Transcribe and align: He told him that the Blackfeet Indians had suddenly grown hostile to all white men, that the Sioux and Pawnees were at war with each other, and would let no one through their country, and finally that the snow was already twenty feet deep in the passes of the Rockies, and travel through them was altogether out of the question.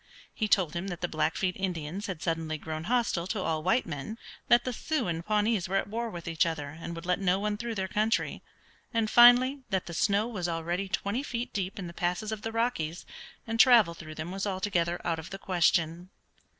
He 0.33 0.47
told 0.47 0.73
him 0.73 0.87
that 0.87 1.01
the 1.01 1.07
Blackfeet 1.07 1.55
Indians 1.55 2.07
had 2.07 2.23
suddenly 2.23 2.57
grown 2.57 2.85
hostile 2.85 3.27
to 3.27 3.41
all 3.43 3.61
white 3.61 3.85
men, 3.85 4.17
that 4.47 4.63
the 4.63 4.73
Sioux 4.73 5.07
and 5.07 5.23
Pawnees 5.23 5.69
were 5.69 5.75
at 5.75 5.85
war 5.85 6.09
with 6.09 6.27
each 6.27 6.43
other, 6.43 6.69
and 6.69 6.95
would 6.95 7.05
let 7.05 7.19
no 7.19 7.39
one 7.39 7.55
through 7.55 7.75
their 7.75 7.87
country, 7.87 8.41
and 8.91 9.11
finally 9.11 9.59
that 9.69 9.85
the 9.85 9.93
snow 9.93 10.27
was 10.27 10.47
already 10.49 10.87
twenty 10.89 11.21
feet 11.21 11.53
deep 11.53 11.77
in 11.77 11.85
the 11.85 11.93
passes 11.93 12.31
of 12.31 12.41
the 12.41 12.51
Rockies, 12.51 13.05
and 13.45 13.59
travel 13.59 13.93
through 13.93 14.15
them 14.15 14.31
was 14.31 14.47
altogether 14.47 14.99
out 15.05 15.19
of 15.19 15.29
the 15.29 15.37
question. 15.37 16.09